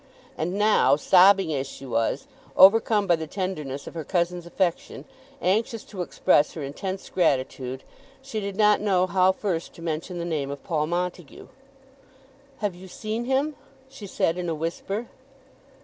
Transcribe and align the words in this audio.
And 0.35 0.55
now, 0.55 0.95
sobbing 0.95 1.53
as 1.53 1.67
she 1.67 1.85
was, 1.85 2.25
overcome 2.57 3.05
by 3.05 3.15
the 3.15 3.27
tenderness 3.27 3.85
of 3.85 3.93
her 3.93 4.03
cousin's 4.03 4.47
affection, 4.47 5.05
anxious 5.43 5.83
to 5.83 6.01
express 6.01 6.53
her 6.55 6.63
intense 6.63 7.07
gratitude, 7.11 7.83
she 8.19 8.39
did 8.39 8.55
not 8.55 8.81
know 8.81 9.05
how 9.05 9.31
first 9.31 9.73
to 9.75 9.83
mention 9.83 10.17
the 10.17 10.25
name 10.25 10.49
of 10.49 10.63
Paul 10.63 10.87
Montague. 10.87 11.47
"Have 12.61 12.73
you 12.73 12.87
seen 12.87 13.25
him?" 13.25 13.53
she 13.89 14.07
said 14.07 14.39
in 14.39 14.49
a 14.49 14.55
whisper. 14.55 15.07